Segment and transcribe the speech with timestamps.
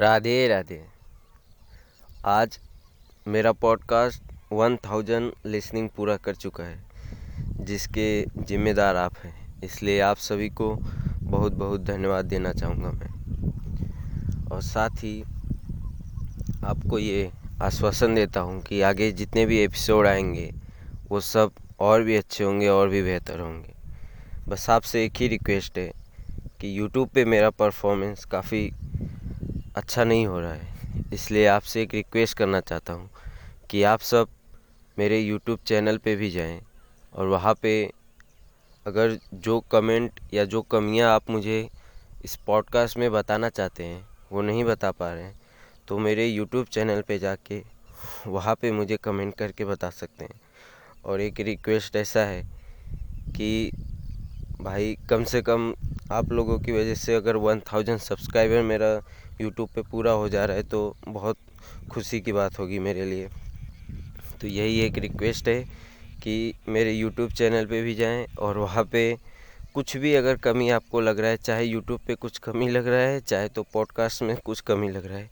[0.00, 0.80] राधे राधे।
[2.26, 2.58] आज
[3.26, 6.78] मेरा podcast one thousand listening पूरा कर चुका है,
[7.60, 10.74] जिसके ज़िम्मेदार आप हैं। इसलिए आप सभी को
[11.22, 15.22] बहुत बहुत धन्यवाद देना चाहूँगा मैं। और साथ ही
[16.64, 17.30] आपको ये
[17.62, 20.50] आश्वासन देता हूँ कि आगे जितने भी एपिसोड आएँगे,
[21.08, 23.74] वो सब और भी अच्छे होंगे, और भी बेहतर होंगे।
[24.48, 25.92] बस आपसे एक ही रिक्वेस्ट है
[26.60, 28.70] कि यूट्यूब पे मेरा परफॉर्मेंस काफ़ी
[29.76, 33.08] अच्छा नहीं हो रहा है। इसलिए आपसे एक रिक्वेस्ट करना चाहता हूँ
[33.70, 34.28] कि आप सब
[34.98, 36.60] मेरे यूट्यूब चैनल पे भी जाएँ
[37.14, 37.72] और वहाँ पे
[38.86, 41.68] अगर जो कमेंट या जो कमियाँ आप मुझे
[42.24, 45.38] इस पॉडकास्ट में बताना चाहते हैं, वो नहीं बता पा रहे हैं
[45.88, 47.62] तो मेरे यूट्यूब चैनल पे जाके
[48.26, 50.40] वहाँ पे मुझे कमेंट करके बता सकते हैं।
[51.04, 52.42] और एक रिक्वेस्ट ऐसा है
[53.36, 53.70] कि
[54.60, 55.72] भाई कम से कम
[56.12, 58.88] आप लोगों की वजह से अगर वन थाउज़ेंड सब्सक्राइबर मेरा
[59.40, 61.36] यूट्यूब पे पूरा हो जा रहा है तो बहुत
[61.90, 63.28] खुशी की बात होगी मेरे लिए।
[64.40, 65.62] तो यही एक रिक्वेस्ट है
[66.22, 69.16] कि मेरे यूट्यूब चैनल पे भी जाएँ और वहाँ पे
[69.74, 73.00] कुछ भी अगर कमी आपको लग रहा है, चाहे यूट्यूब पे कुछ कमी लग रहा
[73.00, 75.30] है, चाहे तो पॉडकास्ट में कुछ कमी लग रहा है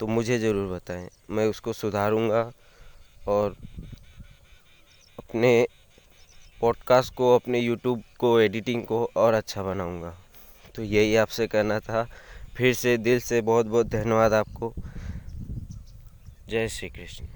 [0.00, 2.50] तो मुझे ज़रूर बताएँ। मैं उसको सुधारूँगा
[3.28, 3.56] और
[5.18, 5.66] अपने
[6.62, 10.18] पॉडकास्ट को, अपने यूट्यूब को एडिटिंग को और अच्छा बनाऊँगा।
[10.74, 12.08] तो यही आपसे कहना था।
[12.56, 14.74] फिर से दिल से बहुत बहुत धन्यवाद आपको।
[16.48, 17.26] जय श्री कृष्ण।